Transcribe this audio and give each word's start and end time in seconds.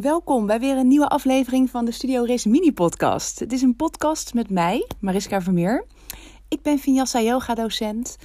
Welkom 0.00 0.46
bij 0.46 0.60
weer 0.60 0.76
een 0.76 0.88
nieuwe 0.88 1.08
aflevering 1.08 1.70
van 1.70 1.84
de 1.84 1.92
Studio 1.92 2.26
Race 2.26 2.48
Mini 2.48 2.72
Podcast. 2.72 3.38
Het 3.38 3.52
is 3.52 3.62
een 3.62 3.76
podcast 3.76 4.34
met 4.34 4.50
mij, 4.50 4.86
Mariska 5.00 5.40
Vermeer. 5.40 5.86
Ik 6.48 6.62
ben 6.62 6.78
Vinyasa 6.78 7.20
yoga 7.20 7.54
docent. 7.54 8.16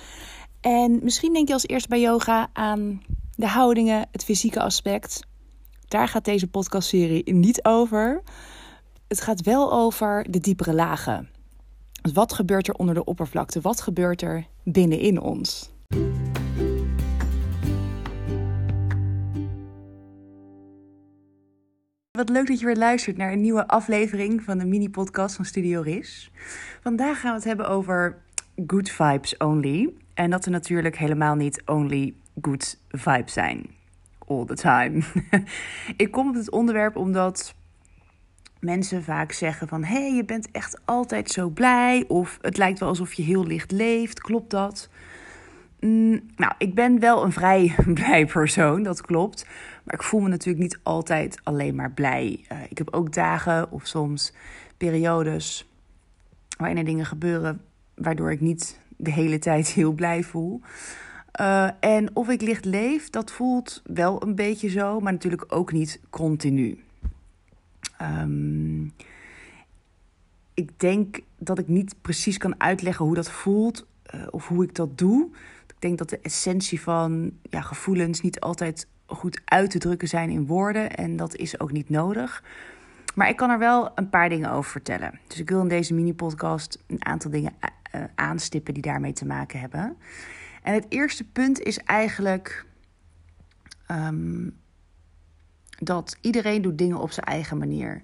En 0.61 0.99
misschien 1.03 1.33
denk 1.33 1.47
je 1.47 1.53
als 1.53 1.67
eerst 1.67 1.87
bij 1.87 2.01
yoga 2.01 2.49
aan 2.53 3.01
de 3.35 3.47
houdingen, 3.47 4.07
het 4.11 4.23
fysieke 4.23 4.61
aspect. 4.61 5.19
Daar 5.87 6.07
gaat 6.07 6.25
deze 6.25 6.47
podcastserie 6.47 7.33
niet 7.33 7.63
over. 7.63 8.21
Het 9.07 9.21
gaat 9.21 9.41
wel 9.41 9.73
over 9.73 10.25
de 10.31 10.39
diepere 10.39 10.73
lagen. 10.73 11.29
Wat 12.13 12.33
gebeurt 12.33 12.67
er 12.67 12.75
onder 12.75 12.95
de 12.95 13.03
oppervlakte? 13.03 13.61
Wat 13.61 13.81
gebeurt 13.81 14.21
er 14.21 14.47
binnenin 14.63 15.21
ons? 15.21 15.69
Wat 22.15 22.29
leuk 22.29 22.47
dat 22.47 22.59
je 22.59 22.65
weer 22.65 22.75
luistert 22.75 23.17
naar 23.17 23.31
een 23.31 23.41
nieuwe 23.41 23.67
aflevering 23.67 24.43
van 24.43 24.57
de 24.57 24.65
mini-podcast 24.65 25.35
van 25.35 25.45
Studio 25.45 25.81
Ris. 25.81 26.31
Vandaag 26.81 27.19
gaan 27.19 27.29
we 27.29 27.35
het 27.35 27.45
hebben 27.45 27.67
over 27.67 28.17
good 28.67 28.89
vibes 28.89 29.37
only. 29.37 29.93
En 30.13 30.29
dat 30.29 30.45
er 30.45 30.51
natuurlijk 30.51 30.97
helemaal 30.97 31.35
niet 31.35 31.61
only 31.65 32.13
good 32.41 32.79
vibes 32.89 33.33
zijn. 33.33 33.65
All 34.27 34.45
the 34.45 34.53
time. 34.53 35.01
Ik 36.03 36.11
kom 36.11 36.29
op 36.29 36.35
het 36.35 36.51
onderwerp 36.51 36.95
omdat 36.95 37.55
mensen 38.59 39.03
vaak 39.03 39.31
zeggen 39.31 39.67
van... 39.67 39.83
hé, 39.83 40.01
hey, 40.01 40.15
je 40.15 40.25
bent 40.25 40.51
echt 40.51 40.79
altijd 40.85 41.31
zo 41.31 41.49
blij. 41.49 42.05
Of 42.07 42.37
het 42.41 42.57
lijkt 42.57 42.79
wel 42.79 42.89
alsof 42.89 43.13
je 43.13 43.23
heel 43.23 43.45
licht 43.45 43.71
leeft. 43.71 44.21
Klopt 44.21 44.49
dat? 44.49 44.89
Mm, 45.85 46.21
nou, 46.35 46.53
ik 46.57 46.75
ben 46.75 46.99
wel 46.99 47.23
een 47.23 47.31
vrij 47.31 47.75
blij 47.93 48.25
persoon, 48.25 48.83
dat 48.83 49.01
klopt. 49.01 49.45
Maar 49.83 49.93
ik 49.93 50.03
voel 50.03 50.19
me 50.19 50.29
natuurlijk 50.29 50.63
niet 50.63 50.79
altijd 50.83 51.39
alleen 51.43 51.75
maar 51.75 51.91
blij. 51.91 52.45
Uh, 52.51 52.57
ik 52.69 52.77
heb 52.77 52.93
ook 52.93 53.13
dagen 53.13 53.71
of 53.71 53.85
soms 53.85 54.33
periodes 54.77 55.69
waarin 56.57 56.77
er 56.77 56.85
dingen 56.85 57.05
gebeuren 57.05 57.61
waardoor 57.95 58.31
ik 58.31 58.41
niet 58.41 58.79
de 58.97 59.11
hele 59.11 59.39
tijd 59.39 59.67
heel 59.67 59.91
blij 59.91 60.23
voel. 60.23 60.61
Uh, 61.41 61.69
en 61.79 62.15
of 62.15 62.29
ik 62.29 62.41
licht 62.41 62.65
leef, 62.65 63.09
dat 63.09 63.31
voelt 63.31 63.81
wel 63.85 64.23
een 64.23 64.35
beetje 64.35 64.69
zo, 64.69 64.99
maar 64.99 65.11
natuurlijk 65.11 65.45
ook 65.47 65.71
niet 65.71 65.99
continu. 66.09 66.83
Um, 68.01 68.93
ik 70.53 70.79
denk 70.79 71.19
dat 71.37 71.59
ik 71.59 71.67
niet 71.67 71.95
precies 72.01 72.37
kan 72.37 72.61
uitleggen 72.61 73.05
hoe 73.05 73.15
dat 73.15 73.31
voelt 73.31 73.85
uh, 74.15 74.27
of 74.29 74.47
hoe 74.47 74.63
ik 74.63 74.75
dat 74.75 74.97
doe. 74.97 75.29
Ik 75.75 75.81
denk 75.81 75.97
dat 75.97 76.09
de 76.09 76.19
essentie 76.19 76.81
van 76.81 77.31
ja, 77.41 77.61
gevoelens 77.61 78.21
niet 78.21 78.39
altijd 78.39 78.87
goed 79.05 79.41
uit 79.45 79.69
te 79.69 79.77
drukken 79.77 80.07
zijn 80.07 80.29
in 80.29 80.45
woorden. 80.45 80.95
En 80.95 81.15
dat 81.15 81.35
is 81.35 81.59
ook 81.59 81.71
niet 81.71 81.89
nodig. 81.89 82.43
Maar 83.15 83.29
ik 83.29 83.35
kan 83.35 83.49
er 83.49 83.59
wel 83.59 83.91
een 83.95 84.09
paar 84.09 84.29
dingen 84.29 84.51
over 84.51 84.71
vertellen. 84.71 85.19
Dus 85.27 85.39
ik 85.39 85.49
wil 85.49 85.61
in 85.61 85.67
deze 85.67 85.93
mini-podcast 85.93 86.83
een 86.87 87.05
aantal 87.05 87.31
dingen 87.31 87.53
uh, 87.95 88.03
aanstippen 88.15 88.73
die 88.73 88.83
daarmee 88.83 89.13
te 89.13 89.25
maken 89.25 89.59
hebben. 89.59 89.97
En 90.63 90.73
het 90.73 90.85
eerste 90.89 91.23
punt 91.23 91.59
is 91.59 91.77
eigenlijk 91.77 92.65
um, 93.91 94.57
dat 95.79 96.17
iedereen 96.21 96.61
doet 96.61 96.77
dingen 96.77 96.97
op 96.97 97.11
zijn 97.11 97.25
eigen 97.25 97.57
manier. 97.57 98.01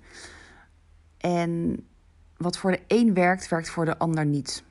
En 1.18 1.84
wat 2.38 2.58
voor 2.58 2.72
de 2.72 2.82
een 2.88 3.14
werkt, 3.14 3.50
werkt 3.50 3.70
voor 3.70 3.86
de 3.86 3.98
ander 3.98 4.26
niet. 4.26 4.64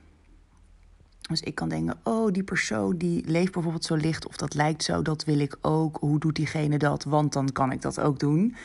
Dus 1.21 1.41
ik 1.41 1.55
kan 1.55 1.69
denken, 1.69 1.99
oh, 2.03 2.31
die 2.31 2.43
persoon 2.43 2.97
die 2.97 3.25
leeft 3.25 3.51
bijvoorbeeld 3.51 3.85
zo 3.85 3.95
licht 3.95 4.27
of 4.27 4.37
dat 4.37 4.53
lijkt 4.53 4.83
zo, 4.83 5.01
dat 5.01 5.23
wil 5.23 5.39
ik 5.39 5.57
ook. 5.61 5.97
Hoe 5.97 6.19
doet 6.19 6.35
diegene 6.35 6.77
dat? 6.77 7.03
Want 7.03 7.33
dan 7.33 7.51
kan 7.51 7.71
ik 7.71 7.81
dat 7.81 7.99
ook 7.99 8.19
doen. 8.19 8.55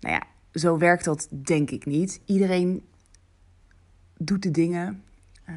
Nou 0.00 0.14
ja, 0.14 0.22
zo 0.54 0.78
werkt 0.78 1.04
dat 1.04 1.28
denk 1.30 1.70
ik 1.70 1.86
niet. 1.86 2.20
Iedereen 2.24 2.82
doet 4.16 4.42
de 4.42 4.50
dingen 4.50 5.02
uh, 5.48 5.56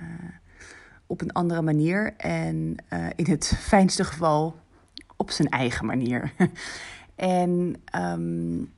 op 1.06 1.22
een 1.22 1.34
andere 1.34 1.62
manier 1.62 2.14
en 2.18 2.75
uh, 2.94 3.08
in 3.16 3.25
het 3.25 3.58
fijnste 3.72 4.04
geval 4.04 4.56
op 5.16 5.31
zijn 5.31 5.50
eigen 5.50 5.86
manier. 5.86 6.34
en 7.16 7.75
um, 7.96 8.72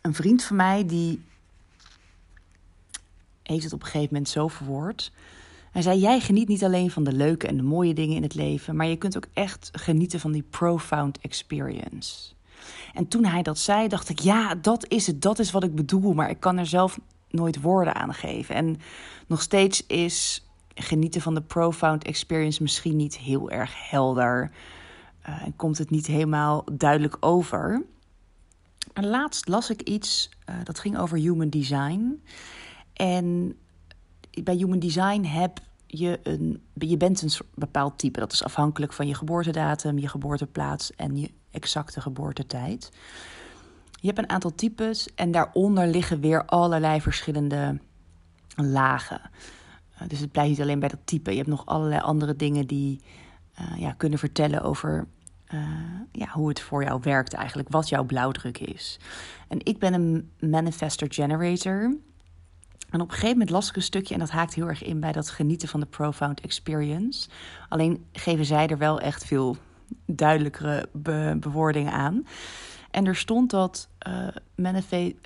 een 0.00 0.14
vriend 0.14 0.44
van 0.44 0.56
mij 0.56 0.86
die 0.86 1.24
heeft 3.42 3.64
het 3.64 3.72
op 3.72 3.80
een 3.80 3.86
gegeven 3.86 4.08
moment 4.12 4.28
zo 4.28 4.48
verwoord. 4.48 5.12
Hij 5.76 5.84
zei: 5.84 5.98
Jij 5.98 6.20
geniet 6.20 6.48
niet 6.48 6.64
alleen 6.64 6.90
van 6.90 7.04
de 7.04 7.12
leuke 7.12 7.46
en 7.46 7.56
de 7.56 7.62
mooie 7.62 7.94
dingen 7.94 8.16
in 8.16 8.22
het 8.22 8.34
leven, 8.34 8.76
maar 8.76 8.86
je 8.86 8.96
kunt 8.96 9.16
ook 9.16 9.26
echt 9.32 9.70
genieten 9.72 10.20
van 10.20 10.32
die 10.32 10.42
profound 10.42 11.18
experience. 11.18 12.32
En 12.94 13.08
toen 13.08 13.24
hij 13.24 13.42
dat 13.42 13.58
zei, 13.58 13.88
dacht 13.88 14.08
ik: 14.08 14.18
Ja, 14.18 14.54
dat 14.54 14.88
is 14.88 15.06
het, 15.06 15.22
dat 15.22 15.38
is 15.38 15.50
wat 15.50 15.64
ik 15.64 15.74
bedoel, 15.74 16.12
maar 16.12 16.30
ik 16.30 16.40
kan 16.40 16.58
er 16.58 16.66
zelf 16.66 16.98
nooit 17.30 17.60
woorden 17.60 17.94
aan 17.94 18.14
geven. 18.14 18.54
En 18.54 18.76
nog 19.26 19.42
steeds 19.42 19.86
is 19.86 20.46
genieten 20.74 21.20
van 21.20 21.34
de 21.34 21.42
profound 21.42 22.04
experience 22.04 22.62
misschien 22.62 22.96
niet 22.96 23.18
heel 23.18 23.50
erg 23.50 23.90
helder. 23.90 24.50
Uh, 25.28 25.42
en 25.42 25.56
komt 25.56 25.78
het 25.78 25.90
niet 25.90 26.06
helemaal 26.06 26.64
duidelijk 26.72 27.16
over. 27.20 27.84
En 28.92 29.06
laatst 29.06 29.48
las 29.48 29.70
ik 29.70 29.82
iets 29.82 30.30
uh, 30.50 30.54
dat 30.64 30.78
ging 30.78 30.98
over 30.98 31.18
human 31.18 31.48
design. 31.48 32.22
En 32.92 33.56
bij 34.44 34.54
Human 34.54 34.78
Design 34.78 35.22
heb 35.22 35.60
je 35.86 36.20
een. 36.22 36.62
Je 36.74 36.96
bent 36.96 37.22
een 37.22 37.30
bepaald 37.54 37.98
type. 37.98 38.20
Dat 38.20 38.32
is 38.32 38.44
afhankelijk 38.44 38.92
van 38.92 39.06
je 39.06 39.14
geboortedatum, 39.14 39.98
je 39.98 40.08
geboorteplaats 40.08 40.94
en 40.94 41.16
je 41.16 41.30
exacte 41.50 42.00
geboortetijd. 42.00 42.90
Je 44.00 44.06
hebt 44.06 44.18
een 44.18 44.30
aantal 44.30 44.54
types 44.54 45.14
en 45.14 45.30
daaronder 45.30 45.86
liggen 45.86 46.20
weer 46.20 46.44
allerlei 46.44 47.00
verschillende 47.00 47.78
lagen. 48.56 49.20
Uh, 50.02 50.08
dus 50.08 50.20
het 50.20 50.32
blijft 50.32 50.50
niet 50.50 50.60
alleen 50.60 50.78
bij 50.78 50.88
dat 50.88 50.98
type. 51.04 51.30
Je 51.30 51.36
hebt 51.36 51.48
nog 51.48 51.66
allerlei 51.66 52.00
andere 52.00 52.36
dingen 52.36 52.66
die 52.66 53.00
uh, 53.60 53.80
ja, 53.80 53.92
kunnen 53.92 54.18
vertellen 54.18 54.62
over 54.62 55.06
uh, 55.54 55.60
ja, 56.12 56.28
hoe 56.28 56.48
het 56.48 56.60
voor 56.60 56.84
jou 56.84 57.00
werkt 57.02 57.32
eigenlijk. 57.32 57.68
Wat 57.68 57.88
jouw 57.88 58.04
blauwdruk 58.04 58.58
is. 58.58 58.98
En 59.48 59.58
ik 59.62 59.78
ben 59.78 59.94
een 59.94 60.30
manifester 60.40 61.06
generator. 61.10 61.96
En 62.96 63.02
op 63.02 63.08
een 63.08 63.14
gegeven 63.14 63.38
moment 63.38 63.50
las 63.50 63.68
ik 63.68 63.76
een 63.76 63.82
stukje 63.82 64.14
en 64.14 64.20
dat 64.20 64.30
haakt 64.30 64.54
heel 64.54 64.66
erg 64.66 64.82
in 64.82 65.00
bij 65.00 65.12
dat 65.12 65.30
genieten 65.30 65.68
van 65.68 65.80
de 65.80 65.86
profound 65.86 66.40
experience. 66.40 67.28
Alleen 67.68 68.04
geven 68.12 68.44
zij 68.44 68.66
er 68.66 68.78
wel 68.78 69.00
echt 69.00 69.24
veel 69.24 69.56
duidelijkere 70.06 70.88
be 70.92 71.36
bewoordingen 71.40 71.92
aan. 71.92 72.26
En 72.90 73.06
er 73.06 73.16
stond 73.16 73.50
dat 73.50 73.88
uh, 74.08 74.28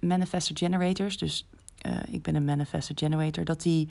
manifestor 0.01 0.57
generators, 0.57 1.19
dus 1.19 1.47
uh, 1.87 1.93
ik 2.09 2.23
ben 2.23 2.35
een 2.35 2.45
manifestor 2.45 2.97
generator, 2.99 3.45
dat 3.45 3.63
die 3.63 3.89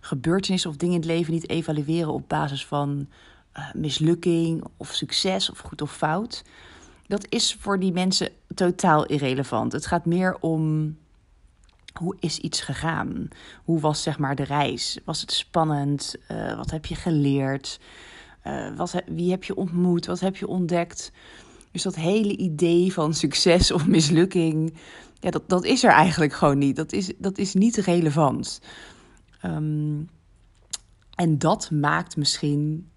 gebeurtenissen 0.00 0.70
of 0.70 0.76
dingen 0.76 0.94
in 0.94 1.00
het 1.00 1.10
leven 1.10 1.32
niet 1.32 1.48
evalueren 1.48 2.12
op 2.12 2.28
basis 2.28 2.66
van 2.66 3.08
uh, 3.56 3.72
mislukking 3.74 4.64
of 4.76 4.92
succes 4.92 5.50
of 5.50 5.58
goed 5.58 5.82
of 5.82 5.96
fout. 5.96 6.44
Dat 7.06 7.26
is 7.28 7.54
voor 7.54 7.78
die 7.78 7.92
mensen 7.92 8.28
totaal 8.54 9.06
irrelevant. 9.06 9.72
Het 9.72 9.86
gaat 9.86 10.06
meer 10.06 10.36
om 10.40 10.96
hoe 11.92 12.16
is 12.20 12.38
iets 12.38 12.60
gegaan? 12.60 13.28
Hoe 13.64 13.80
was 13.80 14.02
zeg 14.02 14.18
maar 14.18 14.34
de 14.34 14.44
reis? 14.44 14.98
Was 15.04 15.20
het 15.20 15.32
spannend? 15.32 16.14
Uh, 16.30 16.56
wat 16.56 16.70
heb 16.70 16.86
je 16.86 16.94
geleerd? 16.94 17.80
Wat 18.76 19.02
wie 19.06 19.30
heb 19.30 19.44
je 19.44 19.54
ontmoet? 19.54 20.06
Wat 20.06 20.20
heb 20.20 20.36
je 20.36 20.46
ontdekt? 20.46 21.12
Dus 21.70 21.82
dat 21.82 21.94
hele 21.94 22.36
idee 22.36 22.92
van 22.92 23.14
succes 23.14 23.72
of 23.72 23.86
mislukking, 23.86 24.74
ja, 25.20 25.30
dat, 25.30 25.48
dat 25.48 25.64
is 25.64 25.84
er 25.84 25.90
eigenlijk 25.90 26.32
gewoon 26.32 26.58
niet. 26.58 26.76
Dat 26.76 26.92
is, 26.92 27.12
dat 27.18 27.38
is 27.38 27.54
niet 27.54 27.76
relevant. 27.76 28.60
Um, 29.44 30.08
en 31.14 31.38
dat 31.38 31.70
maakt 31.70 32.16
misschien 32.16 32.88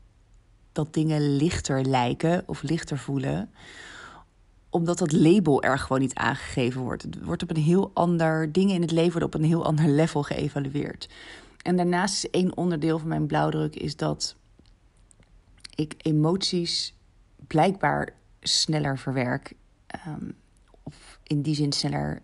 dat 0.72 0.94
dingen 0.94 1.36
lichter 1.36 1.86
lijken 1.86 2.44
of 2.46 2.62
lichter 2.62 2.98
voelen 2.98 3.50
omdat 4.74 4.98
dat 4.98 5.12
label 5.12 5.64
er 5.64 5.80
gewoon 5.80 6.02
niet 6.02 6.14
aangegeven 6.14 6.82
wordt. 6.82 7.04
Het 7.04 7.24
wordt 7.24 7.44
op 7.44 7.50
een 7.50 7.64
heel 7.64 7.92
ander. 7.94 8.52
Dingen 8.52 8.76
in 8.76 8.82
het 8.82 8.92
leven 8.92 9.12
worden 9.12 9.30
op 9.30 9.34
een 9.34 9.48
heel 9.48 9.66
ander 9.66 9.88
level 9.88 10.24
geëvalueerd. 10.24 11.10
En 11.62 11.76
daarnaast 11.76 12.16
is 12.16 12.30
één 12.30 12.58
onderdeel 12.58 13.00
van 13.00 13.08
mijn 13.08 13.28
blauwdruk 13.28 13.76
is 13.76 13.96
dat 13.96 14.36
ik 15.76 15.94
emoties 15.98 16.96
blijkbaar 17.48 18.14
sneller 18.42 18.98
verwerk. 18.98 19.54
Um, 20.08 20.36
of 20.84 21.20
in 21.24 21.42
die 21.42 21.56
zin 21.56 21.72
sneller 21.72 22.22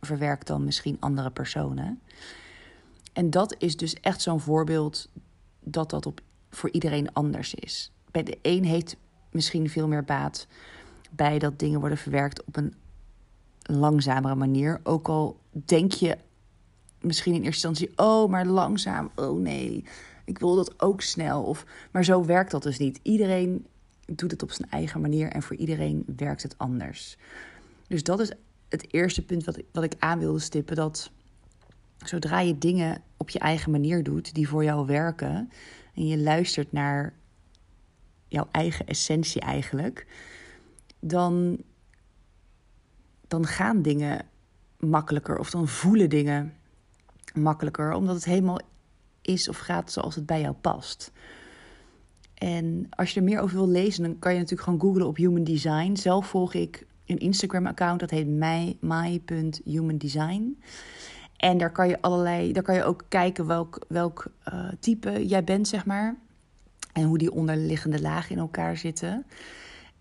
verwerk 0.00 0.46
dan 0.46 0.64
misschien 0.64 0.96
andere 1.00 1.30
personen. 1.30 2.00
En 3.12 3.30
dat 3.30 3.54
is 3.58 3.76
dus 3.76 3.94
echt 3.94 4.22
zo'n 4.22 4.40
voorbeeld 4.40 5.08
dat 5.60 5.90
dat 5.90 6.06
op, 6.06 6.20
voor 6.50 6.70
iedereen 6.70 7.12
anders 7.12 7.54
is. 7.54 7.92
Bij 8.10 8.22
de 8.22 8.38
een 8.42 8.64
heeft 8.64 8.96
misschien 9.30 9.70
veel 9.70 9.88
meer 9.88 10.04
baat 10.04 10.46
bij 11.16 11.38
dat 11.38 11.58
dingen 11.58 11.80
worden 11.80 11.98
verwerkt 11.98 12.44
op 12.44 12.56
een 12.56 12.74
langzamere 13.62 14.34
manier. 14.34 14.80
Ook 14.82 15.08
al 15.08 15.40
denk 15.50 15.92
je 15.92 16.16
misschien 17.00 17.34
in 17.34 17.42
eerste 17.42 17.68
instantie, 17.68 17.98
oh, 17.98 18.30
maar 18.30 18.46
langzaam, 18.46 19.10
oh 19.14 19.40
nee, 19.40 19.84
ik 20.24 20.38
wil 20.38 20.54
dat 20.54 20.82
ook 20.82 21.00
snel. 21.00 21.42
Of, 21.42 21.66
maar 21.90 22.04
zo 22.04 22.24
werkt 22.24 22.50
dat 22.50 22.62
dus 22.62 22.78
niet. 22.78 23.00
Iedereen 23.02 23.66
doet 24.06 24.30
het 24.30 24.42
op 24.42 24.50
zijn 24.50 24.70
eigen 24.70 25.00
manier 25.00 25.28
en 25.28 25.42
voor 25.42 25.56
iedereen 25.56 26.04
werkt 26.16 26.42
het 26.42 26.58
anders. 26.58 27.16
Dus 27.88 28.02
dat 28.02 28.20
is 28.20 28.32
het 28.68 28.92
eerste 28.92 29.24
punt 29.24 29.44
wat 29.44 29.62
wat 29.72 29.84
ik 29.84 29.94
aan 29.98 30.18
wilde 30.18 30.38
stippen: 30.38 30.76
dat 30.76 31.10
zodra 31.98 32.40
je 32.40 32.58
dingen 32.58 33.02
op 33.16 33.30
je 33.30 33.38
eigen 33.38 33.70
manier 33.70 34.02
doet 34.02 34.34
die 34.34 34.48
voor 34.48 34.64
jou 34.64 34.86
werken 34.86 35.50
en 35.94 36.06
je 36.06 36.18
luistert 36.18 36.72
naar 36.72 37.14
jouw 38.28 38.48
eigen 38.50 38.86
essentie 38.86 39.40
eigenlijk, 39.40 40.06
dan, 41.04 41.62
dan 43.28 43.46
gaan 43.46 43.82
dingen 43.82 44.26
makkelijker 44.78 45.38
of 45.38 45.50
dan 45.50 45.68
voelen 45.68 46.10
dingen 46.10 46.54
makkelijker, 47.34 47.92
omdat 47.92 48.14
het 48.14 48.24
helemaal 48.24 48.60
is 49.22 49.48
of 49.48 49.58
gaat 49.58 49.92
zoals 49.92 50.14
het 50.14 50.26
bij 50.26 50.40
jou 50.40 50.54
past. 50.54 51.12
En 52.34 52.86
als 52.90 53.14
je 53.14 53.20
er 53.20 53.26
meer 53.26 53.40
over 53.40 53.56
wil 53.56 53.68
lezen, 53.68 54.02
dan 54.02 54.18
kan 54.18 54.32
je 54.32 54.38
natuurlijk 54.38 54.68
gewoon 54.68 54.80
googlen 54.80 55.06
op 55.06 55.16
Human 55.16 55.44
Design. 55.44 55.96
Zelf 55.96 56.26
volg 56.26 56.54
ik 56.54 56.86
een 57.06 57.18
Instagram-account, 57.18 58.00
dat 58.00 58.10
heet 58.10 58.26
my.humandesign. 58.26 60.62
En 61.36 61.58
daar 61.58 61.72
kan 61.72 61.88
je 61.88 62.00
allerlei, 62.00 62.52
daar 62.52 62.62
kan 62.62 62.74
je 62.74 62.84
ook 62.84 63.04
kijken 63.08 63.46
welk, 63.46 63.84
welk 63.88 64.26
uh, 64.52 64.68
type 64.80 65.26
jij 65.26 65.44
bent, 65.44 65.68
zeg 65.68 65.86
maar. 65.86 66.16
En 66.92 67.04
hoe 67.04 67.18
die 67.18 67.32
onderliggende 67.32 68.00
lagen 68.00 68.30
in 68.30 68.38
elkaar 68.38 68.76
zitten. 68.76 69.26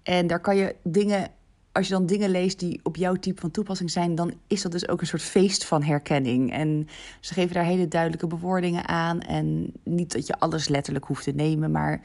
En 0.03 0.27
daar 0.27 0.39
kan 0.39 0.55
je 0.55 0.75
dingen, 0.83 1.27
als 1.71 1.87
je 1.87 1.93
dan 1.93 2.05
dingen 2.05 2.29
leest 2.29 2.59
die 2.59 2.79
op 2.83 2.95
jouw 2.95 3.15
type 3.15 3.41
van 3.41 3.51
toepassing 3.51 3.91
zijn, 3.91 4.15
dan 4.15 4.33
is 4.47 4.61
dat 4.61 4.71
dus 4.71 4.87
ook 4.87 5.01
een 5.01 5.07
soort 5.07 5.21
feest 5.21 5.65
van 5.65 5.83
herkenning. 5.83 6.51
En 6.51 6.87
ze 7.19 7.33
geven 7.33 7.53
daar 7.53 7.65
hele 7.65 7.87
duidelijke 7.87 8.27
bewoordingen 8.27 8.87
aan. 8.87 9.21
En 9.21 9.73
niet 9.83 10.11
dat 10.11 10.27
je 10.27 10.39
alles 10.39 10.67
letterlijk 10.67 11.05
hoeft 11.05 11.23
te 11.23 11.31
nemen, 11.31 11.71
maar 11.71 12.01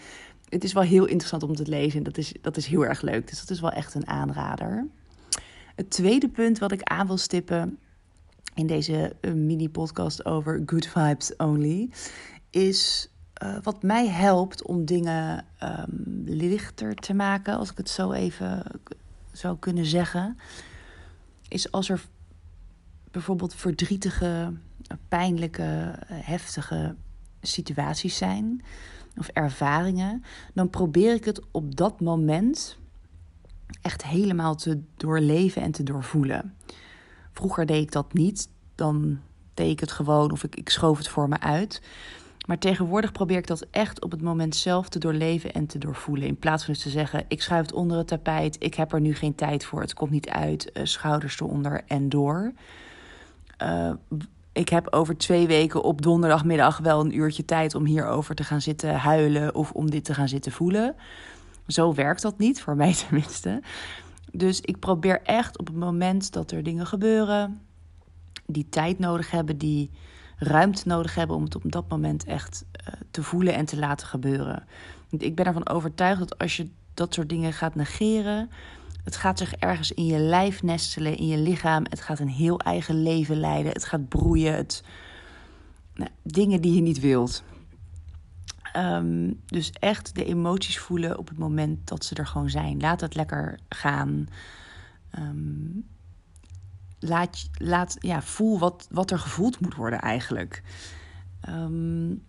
het 0.49 0.65
is 0.65 0.73
wel 0.73 0.83
heel 0.83 1.07
interessant 1.07 1.43
om 1.43 1.55
te 1.55 1.67
lezen. 1.67 1.99
En 1.99 2.05
dat 2.05 2.19
is, 2.19 2.33
dat 2.41 2.57
is 2.57 2.67
heel 2.67 2.85
erg 2.85 3.03
leuk. 3.03 3.29
Dus 3.29 3.41
dat 3.41 3.51
is 3.51 3.61
wel 3.61 3.73
echt 3.73 3.95
een 3.95 4.09
aanrader. 4.09 4.87
Het 5.75 5.91
tweede 5.91 6.29
punt 6.29 6.59
wat 6.59 6.73
ik 6.73 6.83
aan 6.83 7.07
wil 7.07 7.17
stippen 7.17 7.79
in 8.55 8.67
deze 8.67 9.17
eh, 9.21 9.33
mini-podcast 9.33 10.25
over 10.25 10.63
Good 10.67 10.87
Vibes 10.87 11.37
Only 11.37 11.91
is 12.51 13.11
uh, 13.43 13.57
wat 13.63 13.83
mij 13.83 14.09
helpt 14.09 14.63
om 14.63 14.85
dingen 14.85 15.45
um, 15.63 16.23
lichter 16.25 16.95
te 16.95 17.15
maken, 17.15 17.59
als 17.59 17.71
ik 17.71 17.77
het 17.77 17.91
zo 17.91 18.13
even 18.13 18.63
zou 19.33 19.57
kunnen 19.59 19.87
zeggen, 19.87 20.39
is 21.49 21.73
als 21.73 21.89
er 21.89 22.05
bijvoorbeeld 23.11 23.55
verdrietige, 23.55 24.53
pijnlijke, 25.09 25.95
heftige 26.07 26.95
situaties 27.41 28.17
zijn 28.17 28.65
of 29.19 29.29
ervaringen, 29.29 30.25
dan 30.55 30.71
probeer 30.71 31.15
ik 31.15 31.25
het 31.25 31.41
op 31.51 31.77
dat 31.77 32.01
moment 32.01 32.79
echt 33.83 34.05
helemaal 34.05 34.55
te 34.55 34.81
doorleven 34.97 35.63
en 35.63 35.73
te 35.73 35.83
doorvoelen. 35.83 36.55
Vroeger 37.33 37.67
deed 37.67 37.83
ik 37.83 37.93
dat 37.93 38.13
niet, 38.13 38.49
dan 38.75 39.21
deed 39.55 39.71
ik 39.71 39.81
het 39.81 39.93
gewoon 39.93 40.31
of 40.31 40.45
ik, 40.45 40.57
ik 40.57 40.71
schoof 40.71 40.99
het 40.99 41.09
voor 41.09 41.29
me 41.29 41.41
uit. 41.41 41.83
Maar 42.47 42.59
tegenwoordig 42.59 43.13
probeer 43.13 43.37
ik 43.37 43.47
dat 43.47 43.67
echt 43.71 44.03
op 44.03 44.11
het 44.11 44.23
moment 44.23 44.57
zelf 44.57 44.89
te 44.89 44.99
doorleven 44.99 45.53
en 45.53 45.67
te 45.67 45.79
doorvoelen. 45.79 46.29
In 46.29 46.39
plaats 46.39 46.65
van 46.65 46.73
dus 46.75 46.83
te 46.83 46.91
zeggen: 46.91 47.25
ik 47.29 47.43
schuif 47.43 47.63
het 47.63 47.73
onder 47.73 47.97
het 47.97 48.07
tapijt, 48.07 48.57
ik 48.59 48.75
heb 48.75 48.93
er 48.93 49.01
nu 49.01 49.15
geen 49.15 49.35
tijd 49.35 49.65
voor, 49.65 49.81
het 49.81 49.95
komt 49.95 50.11
niet 50.11 50.29
uit, 50.29 50.71
uh, 50.73 50.85
schouders 50.85 51.41
eronder 51.41 51.83
en 51.87 52.09
door. 52.09 52.53
Uh, 53.63 53.93
ik 54.53 54.69
heb 54.69 54.93
over 54.93 55.17
twee 55.17 55.47
weken 55.47 55.83
op 55.83 56.03
donderdagmiddag 56.03 56.79
wel 56.79 57.01
een 57.01 57.17
uurtje 57.17 57.45
tijd 57.45 57.75
om 57.75 57.85
hierover 57.85 58.35
te 58.35 58.45
gaan 58.45 58.61
zitten 58.61 58.95
huilen 58.95 59.55
of 59.55 59.73
om 59.73 59.91
dit 59.91 60.05
te 60.05 60.15
gaan 60.15 60.29
zitten 60.29 60.53
voelen. 60.53 60.95
Zo 61.67 61.95
werkt 61.95 62.23
dat 62.23 62.39
niet, 62.39 62.63
voor 62.63 62.77
mij 62.77 62.95
tenminste. 63.07 63.63
Dus 64.33 64.61
ik 64.61 64.79
probeer 64.79 65.23
echt 65.23 65.59
op 65.59 65.67
het 65.67 65.77
moment 65.77 66.33
dat 66.33 66.51
er 66.51 66.63
dingen 66.63 66.87
gebeuren, 66.87 67.61
die 68.47 68.67
tijd 68.69 68.99
nodig 68.99 69.31
hebben, 69.31 69.59
die 69.59 69.91
ruimte 70.37 70.89
nodig 70.89 71.15
hebben 71.15 71.37
om 71.37 71.43
het 71.43 71.55
op 71.55 71.73
dat 71.73 71.89
moment 71.89 72.25
echt 72.25 72.65
uh, 72.81 72.95
te 73.11 73.23
voelen 73.23 73.55
en 73.55 73.65
te 73.65 73.79
laten 73.79 74.07
gebeuren. 74.07 74.65
Ik 75.11 75.35
ben 75.35 75.47
ervan 75.47 75.69
overtuigd 75.69 76.19
dat 76.19 76.39
als 76.39 76.57
je 76.57 76.71
dat 76.95 77.15
soort 77.15 77.29
dingen 77.29 77.53
gaat 77.53 77.75
negeren, 77.75 78.51
het 79.07 79.17
gaat 79.17 79.39
zich 79.39 79.55
ergens 79.55 79.93
in 79.93 80.07
je 80.07 80.19
lijf 80.19 80.63
nestelen, 80.63 81.17
in 81.17 81.27
je 81.27 81.39
lichaam. 81.39 81.85
Het 81.89 82.01
gaat 82.01 82.19
een 82.19 82.29
heel 82.29 82.61
eigen 82.61 83.03
leven 83.03 83.41
leiden. 83.41 83.73
Het 83.73 83.85
gaat 83.85 84.09
broeien. 84.09 84.55
Het, 84.55 84.83
nou, 85.95 86.11
dingen 86.23 86.61
die 86.61 86.75
je 86.75 86.81
niet 86.81 87.01
wilt. 87.01 87.43
Um, 88.77 89.41
dus 89.47 89.71
echt 89.71 90.15
de 90.15 90.25
emoties 90.25 90.79
voelen 90.79 91.19
op 91.19 91.29
het 91.29 91.39
moment 91.39 91.89
dat 91.89 92.05
ze 92.05 92.15
er 92.15 92.27
gewoon 92.27 92.51
zijn. 92.51 92.81
Laat 92.81 93.01
het 93.01 93.15
lekker 93.15 93.59
gaan. 93.69 94.29
Um, 95.19 95.87
laat, 96.99 97.49
laat, 97.53 97.97
ja, 98.01 98.23
voel 98.23 98.59
wat, 98.59 98.87
wat 98.91 99.11
er 99.11 99.19
gevoeld 99.19 99.61
moet 99.61 99.75
worden 99.75 100.01
eigenlijk. 100.01 100.63
Um, 101.49 102.25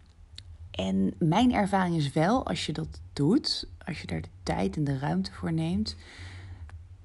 en 0.72 1.14
mijn 1.20 1.54
ervaring 1.54 1.96
is 1.96 2.12
wel, 2.12 2.46
als 2.46 2.66
je 2.66 2.74
dat 2.74 3.02
doet, 3.14 3.68
als 3.86 4.02
je 4.02 4.08
daar 4.08 4.22
de 4.22 4.30
tijd 4.44 4.76
en 4.76 4.84
de 4.84 4.98
ruimte 4.98 5.32
voor 5.32 5.54
neemt, 5.54 5.96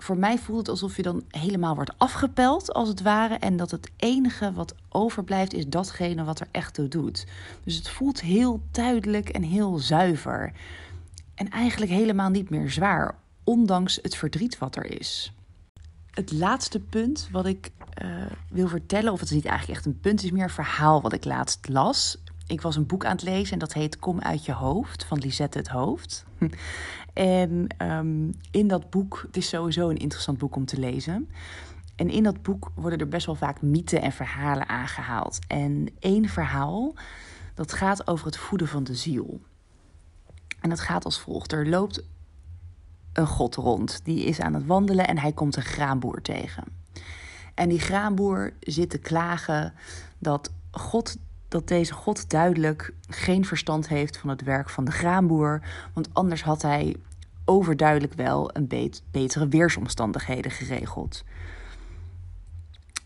voor 0.02 0.16
mij 0.16 0.38
voelt 0.38 0.58
het 0.58 0.68
alsof 0.68 0.96
je 0.96 1.02
dan 1.02 1.22
helemaal 1.28 1.74
wordt 1.74 1.98
afgepeld, 1.98 2.72
als 2.72 2.88
het 2.88 3.02
ware. 3.02 3.34
En 3.34 3.56
dat 3.56 3.70
het 3.70 3.90
enige 3.96 4.52
wat 4.52 4.74
overblijft 4.88 5.52
is 5.52 5.66
datgene 5.66 6.24
wat 6.24 6.40
er 6.40 6.48
echt 6.50 6.74
toe 6.74 6.88
doet. 6.88 7.26
Dus 7.64 7.76
het 7.76 7.88
voelt 7.88 8.20
heel 8.20 8.60
duidelijk 8.70 9.28
en 9.28 9.42
heel 9.42 9.78
zuiver. 9.78 10.52
En 11.34 11.48
eigenlijk 11.48 11.92
helemaal 11.92 12.30
niet 12.30 12.50
meer 12.50 12.70
zwaar, 12.70 13.14
ondanks 13.44 13.98
het 14.02 14.16
verdriet 14.16 14.58
wat 14.58 14.76
er 14.76 14.98
is. 14.98 15.32
Het 16.12 16.32
laatste 16.32 16.80
punt 16.80 17.28
wat 17.30 17.46
ik 17.46 17.70
uh, 18.02 18.08
wil 18.48 18.68
vertellen, 18.68 19.12
of 19.12 19.20
het 19.20 19.28
is 19.28 19.34
niet 19.34 19.44
eigenlijk 19.44 19.78
echt 19.78 19.86
een 19.86 20.00
punt, 20.00 20.22
is 20.22 20.30
meer 20.30 20.42
een 20.42 20.50
verhaal 20.50 21.02
wat 21.02 21.12
ik 21.12 21.24
laatst 21.24 21.68
las. 21.68 22.18
Ik 22.46 22.60
was 22.60 22.76
een 22.76 22.86
boek 22.86 23.04
aan 23.04 23.12
het 23.12 23.22
lezen 23.22 23.52
en 23.52 23.58
dat 23.58 23.72
heet 23.72 23.98
Kom 23.98 24.20
uit 24.20 24.44
je 24.44 24.52
hoofd 24.52 25.04
van 25.04 25.18
Lisette 25.18 25.58
het 25.58 25.68
Hoofd. 25.68 26.24
En 27.12 27.66
um, 27.78 28.34
in 28.50 28.68
dat 28.68 28.90
boek, 28.90 29.22
het 29.26 29.36
is 29.36 29.48
sowieso 29.48 29.88
een 29.88 29.96
interessant 29.96 30.38
boek 30.38 30.56
om 30.56 30.64
te 30.64 30.78
lezen. 30.78 31.28
En 31.96 32.10
in 32.10 32.22
dat 32.22 32.42
boek 32.42 32.70
worden 32.74 32.98
er 32.98 33.08
best 33.08 33.26
wel 33.26 33.34
vaak 33.34 33.62
mythen 33.62 34.02
en 34.02 34.12
verhalen 34.12 34.68
aangehaald. 34.68 35.38
En 35.46 35.88
één 35.98 36.28
verhaal, 36.28 36.94
dat 37.54 37.72
gaat 37.72 38.06
over 38.06 38.26
het 38.26 38.36
voeden 38.36 38.68
van 38.68 38.84
de 38.84 38.94
ziel. 38.94 39.40
En 40.60 40.68
dat 40.68 40.80
gaat 40.80 41.04
als 41.04 41.20
volgt. 41.20 41.52
Er 41.52 41.68
loopt 41.68 42.02
een 43.12 43.26
god 43.26 43.54
rond. 43.54 44.00
Die 44.04 44.24
is 44.24 44.40
aan 44.40 44.54
het 44.54 44.66
wandelen 44.66 45.06
en 45.06 45.18
hij 45.18 45.32
komt 45.32 45.56
een 45.56 45.62
graanboer 45.62 46.22
tegen. 46.22 46.64
En 47.54 47.68
die 47.68 47.80
graanboer 47.80 48.52
zit 48.60 48.90
te 48.90 48.98
klagen 48.98 49.72
dat 50.18 50.52
God 50.70 51.16
dat 51.48 51.68
deze 51.68 51.92
God 51.92 52.30
duidelijk 52.30 52.94
geen 53.08 53.44
verstand 53.44 53.88
heeft 53.88 54.16
van 54.16 54.28
het 54.28 54.42
werk 54.42 54.70
van 54.70 54.84
de 54.84 54.90
graanboer, 54.90 55.62
want 55.94 56.08
anders 56.12 56.42
had 56.42 56.62
hij 56.62 56.96
overduidelijk 57.44 58.14
wel 58.14 58.56
een 58.56 58.68
betere 59.10 59.48
weersomstandigheden 59.48 60.50
geregeld. 60.50 61.24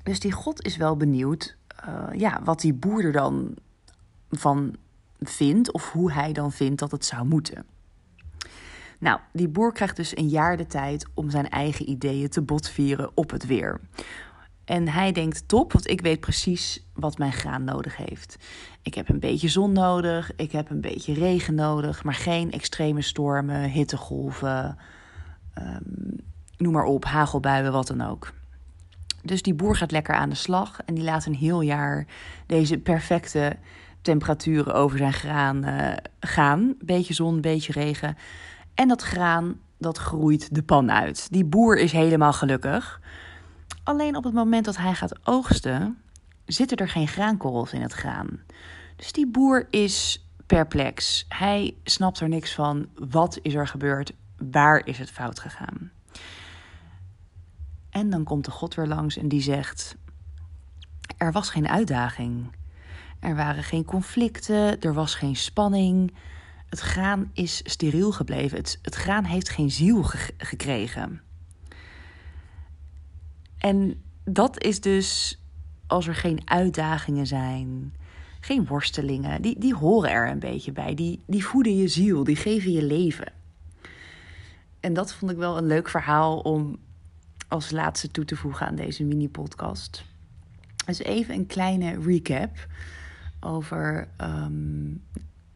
Dus 0.03 0.21
die 0.21 0.33
God 0.33 0.65
is 0.65 0.77
wel 0.77 0.97
benieuwd 0.97 1.57
uh, 1.89 2.05
ja, 2.13 2.41
wat 2.45 2.61
die 2.61 2.75
boer 2.75 3.05
er 3.05 3.13
dan 3.13 3.55
van 4.31 4.77
vindt 5.21 5.73
of 5.73 5.93
hoe 5.93 6.13
hij 6.13 6.33
dan 6.33 6.53
vindt 6.53 6.79
dat 6.79 6.91
het 6.91 7.05
zou 7.05 7.27
moeten. 7.27 7.65
Nou, 8.99 9.21
die 9.33 9.49
boer 9.49 9.73
krijgt 9.73 9.97
dus 9.97 10.17
een 10.17 10.29
jaar 10.29 10.57
de 10.57 10.67
tijd 10.67 11.07
om 11.15 11.31
zijn 11.31 11.49
eigen 11.49 11.88
ideeën 11.88 12.29
te 12.29 12.43
botvieren 12.43 13.11
op 13.15 13.31
het 13.31 13.47
weer. 13.47 13.81
En 14.65 14.88
hij 14.88 15.12
denkt: 15.12 15.49
top, 15.49 15.73
want 15.73 15.88
ik 15.88 16.00
weet 16.00 16.21
precies 16.21 16.87
wat 16.95 17.19
mijn 17.19 17.33
graan 17.33 17.65
nodig 17.65 17.97
heeft. 17.97 18.37
Ik 18.83 18.95
heb 18.95 19.09
een 19.09 19.21
beetje 19.21 19.49
zon 19.49 19.73
nodig, 19.73 20.33
ik 20.37 20.53
heb 20.53 20.71
een 20.71 20.81
beetje 20.81 21.15
regen 21.15 21.55
nodig, 21.55 22.05
maar 22.05 22.15
geen 22.15 22.53
extreme 22.53 23.03
stormen, 23.03 23.71
hittegolven, 23.71 24.79
um, 25.59 26.17
noem 26.57 26.73
maar 26.73 26.85
op, 26.85 27.05
hagelbuien, 27.05 27.73
wat 27.73 27.87
dan 27.87 28.00
ook. 28.00 28.33
Dus 29.23 29.43
die 29.43 29.55
boer 29.55 29.76
gaat 29.76 29.91
lekker 29.91 30.15
aan 30.15 30.29
de 30.29 30.35
slag 30.35 30.81
en 30.85 30.95
die 30.95 31.05
laat 31.05 31.26
een 31.26 31.35
heel 31.35 31.61
jaar 31.61 32.07
deze 32.47 32.79
perfecte 32.79 33.57
temperaturen 34.03 34.75
over 34.75 34.99
zijn 34.99 35.12
graan 35.12 35.69
uh, 35.69 35.93
gaan. 36.21 36.75
Beetje 36.81 37.15
zon, 37.15 37.41
beetje 37.41 37.73
regen. 37.73 38.17
En 38.76 38.88
dat 38.88 39.02
graan, 39.02 39.61
dat 39.78 39.99
groeit 39.99 40.54
de 40.54 40.62
pan 40.62 40.90
uit. 40.90 41.33
Die 41.33 41.45
boer 41.45 41.78
is 41.78 41.92
helemaal 41.92 42.33
gelukkig. 42.33 43.00
Alleen 43.83 44.16
op 44.16 44.25
het 44.25 44.35
moment 44.35 44.64
dat 44.64 44.76
hij 44.76 44.95
gaat 44.95 45.26
oogsten, 45.26 45.99
zitten 46.45 46.76
er 46.76 46.88
geen 46.88 47.09
graankorrels 47.09 47.73
in 47.73 47.83
het 47.83 47.92
graan. 47.92 48.40
Dus 48.97 49.12
die 49.12 49.26
boer 49.26 49.66
is 49.71 50.26
perplex. 50.47 51.25
Hij 51.28 51.76
snapt 51.85 52.21
er 52.21 52.28
niks 52.28 52.54
van. 52.54 52.88
Wat 52.95 53.38
is 53.42 53.54
er 53.54 53.66
gebeurd? 53.66 54.12
Waar 54.50 54.87
is 54.87 54.99
het 54.99 55.11
fout 55.11 55.38
gegaan? 55.40 55.90
En 57.90 58.11
dan 58.11 58.25
komt 58.25 58.45
de 58.45 58.50
God 58.50 58.75
weer 58.75 58.87
langs 58.87 59.16
en 59.16 59.28
die 59.28 59.40
zegt: 59.40 59.97
Er 61.16 61.33
was 61.33 61.50
geen 61.50 61.68
uitdaging. 61.68 62.54
Er 63.21 63.37
waren 63.37 63.62
geen 63.62 63.85
conflicten, 63.85 64.80
er 64.80 64.95
was 64.95 65.14
geen 65.14 65.37
spanning. 65.37 66.14
Het 66.76 66.85
graan 66.85 67.30
is 67.33 67.61
steriel 67.64 68.12
gebleven. 68.12 68.59
Het, 68.59 68.78
het 68.83 68.95
graan 68.95 69.25
heeft 69.25 69.49
geen 69.49 69.71
ziel 69.71 70.02
gekregen. 70.37 71.21
En 73.59 74.02
dat 74.25 74.62
is 74.62 74.80
dus 74.80 75.40
als 75.87 76.06
er 76.06 76.14
geen 76.14 76.40
uitdagingen 76.45 77.26
zijn, 77.26 77.95
geen 78.40 78.66
worstelingen, 78.66 79.42
die, 79.42 79.59
die 79.59 79.75
horen 79.75 80.11
er 80.11 80.30
een 80.30 80.38
beetje 80.38 80.73
bij. 80.73 80.95
Die, 80.95 81.23
die 81.26 81.45
voeden 81.45 81.76
je 81.76 81.88
ziel, 81.88 82.25
die 82.25 82.37
geven 82.37 82.73
je 82.73 82.83
leven. 82.83 83.33
En 84.80 84.92
dat 84.92 85.14
vond 85.14 85.30
ik 85.30 85.37
wel 85.37 85.56
een 85.56 85.66
leuk 85.66 85.88
verhaal 85.88 86.38
om 86.38 86.78
als 87.49 87.71
laatste 87.71 88.11
toe 88.11 88.25
te 88.25 88.37
voegen 88.37 88.66
aan 88.66 88.76
deze 88.76 89.04
mini-podcast. 89.04 90.04
Dus 90.87 90.99
even 90.99 91.35
een 91.35 91.47
kleine 91.47 91.99
recap 92.00 92.66
over 93.40 94.09
ehm, 94.16 94.95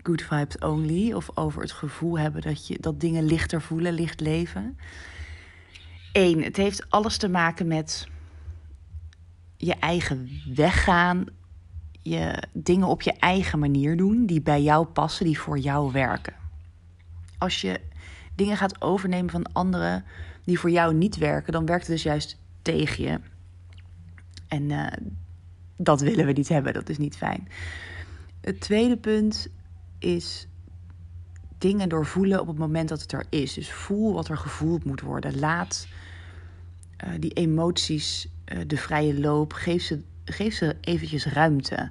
Good 0.02 0.22
Vibes 0.22 0.58
Only. 0.58 1.12
Of 1.12 1.30
over 1.34 1.62
het 1.62 1.72
gevoel 1.72 2.18
hebben 2.18 2.42
dat, 2.42 2.66
je, 2.66 2.76
dat 2.80 3.00
dingen 3.00 3.24
lichter 3.24 3.62
voelen, 3.62 3.92
licht 3.92 4.20
leven. 4.20 4.78
Eén, 6.12 6.42
het 6.42 6.56
heeft 6.56 6.90
alles 6.90 7.16
te 7.16 7.28
maken 7.28 7.66
met 7.66 8.08
je 9.56 9.74
eigen 9.74 10.28
weggaan. 10.54 11.24
Je 12.02 12.42
dingen 12.52 12.86
op 12.86 13.02
je 13.02 13.12
eigen 13.12 13.58
manier 13.58 13.96
doen 13.96 14.26
die 14.26 14.40
bij 14.40 14.62
jou 14.62 14.86
passen, 14.86 15.24
die 15.24 15.38
voor 15.38 15.58
jou 15.58 15.92
werken. 15.92 16.34
Als 17.38 17.60
je 17.60 17.80
dingen 18.34 18.56
gaat 18.56 18.82
overnemen 18.82 19.30
van 19.30 19.52
anderen 19.52 20.04
die 20.44 20.58
voor 20.58 20.70
jou 20.70 20.94
niet 20.94 21.16
werken, 21.16 21.52
dan 21.52 21.66
werkt 21.66 21.86
het 21.86 21.92
dus 21.92 22.02
juist 22.02 22.38
tegen 22.62 23.04
je. 23.04 23.20
En 24.48 24.70
uh, 24.70 24.86
dat 25.76 26.00
willen 26.00 26.26
we 26.26 26.32
niet 26.32 26.48
hebben, 26.48 26.72
dat 26.72 26.88
is 26.88 26.98
niet 26.98 27.16
fijn. 27.16 27.48
Het 28.40 28.60
tweede 28.60 28.96
punt 28.96 29.48
is 30.00 30.48
dingen 31.58 31.88
doorvoelen 31.88 32.40
op 32.40 32.46
het 32.46 32.58
moment 32.58 32.88
dat 32.88 33.00
het 33.00 33.12
er 33.12 33.26
is. 33.28 33.54
Dus 33.54 33.72
voel 33.72 34.12
wat 34.12 34.28
er 34.28 34.36
gevoeld 34.36 34.84
moet 34.84 35.00
worden. 35.00 35.38
Laat 35.38 35.88
uh, 37.04 37.10
die 37.18 37.32
emoties 37.32 38.28
uh, 38.52 38.58
de 38.66 38.76
vrije 38.76 39.20
loop. 39.20 39.52
Geef 39.52 39.82
ze, 39.82 40.02
geef 40.24 40.54
ze 40.54 40.76
eventjes 40.80 41.26
ruimte. 41.26 41.90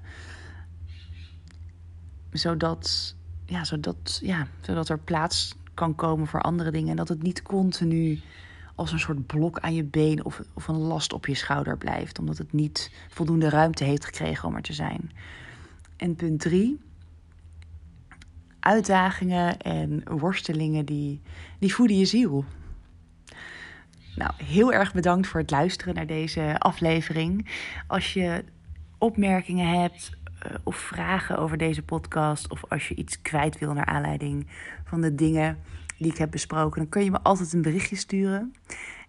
Zodat, 2.32 3.16
ja, 3.46 3.64
zodat, 3.64 4.20
ja, 4.24 4.48
zodat 4.62 4.90
er 4.90 5.00
plaats 5.00 5.56
kan 5.74 5.96
komen 5.96 6.28
voor 6.28 6.42
andere 6.42 6.72
dingen. 6.72 6.90
En 6.90 6.96
dat 6.96 7.08
het 7.10 7.24
niet 7.24 7.42
continu 7.42 8.20
als 8.76 8.92
een 8.92 9.00
soort 9.00 9.26
blok 9.26 9.60
aan 9.60 9.74
je 9.74 9.84
been 9.84 10.26
of, 10.26 10.42
of 10.54 10.68
een 10.68 10.78
last 10.78 11.14
op 11.14 11.26
je 11.26 11.36
schouder 11.36 11.78
blijft. 11.78 12.20
Omdat 12.20 12.38
het 12.38 12.54
niet 12.54 12.92
voldoende 13.10 13.50
ruimte 13.50 13.84
heeft 13.84 14.06
gekregen 14.06 14.48
om 14.48 14.56
er 14.56 14.62
te 14.62 14.74
zijn. 14.74 15.12
En 15.98 16.16
punt 16.16 16.40
drie. 16.40 16.80
Uitdagingen 18.60 19.58
en 19.58 20.04
worstelingen 20.06 20.86
die, 20.86 21.22
die 21.60 21.74
voeden 21.74 21.98
je 21.98 22.06
ziel. 22.06 22.46
Nou, 24.16 24.32
heel 24.44 24.74
erg 24.74 24.94
bedankt 24.94 25.28
voor 25.28 25.40
het 25.40 25.52
luisteren 25.52 25.96
naar 25.96 26.08
deze 26.08 26.56
aflevering. 26.58 27.48
Als 27.88 28.14
je 28.14 28.44
opmerkingen 28.98 29.80
hebt 29.82 30.18
uh, 30.46 30.56
of 30.64 30.76
vragen 30.76 31.38
over 31.38 31.58
deze 31.58 31.82
podcast, 31.82 32.50
of 32.50 32.64
als 32.70 32.88
je 32.88 32.96
iets 32.96 33.22
kwijt 33.22 33.60
wil 33.60 33.74
naar 33.74 33.86
aanleiding 33.86 34.48
van 34.84 35.02
de 35.02 35.16
dingen 35.16 35.58
die 35.98 36.12
ik 36.12 36.18
heb 36.18 36.32
besproken, 36.32 36.82
dan 36.82 36.90
kun 36.90 37.04
je 37.04 37.12
me 37.12 37.22
altijd 37.22 37.54
een 37.54 37.62
berichtje 37.62 37.96
sturen. 37.96 38.54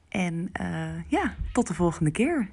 En 0.08 0.50
uh, 0.60 1.08
ja, 1.08 1.34
tot 1.52 1.66
de 1.66 1.74
volgende 1.74 2.10
keer. 2.10 2.48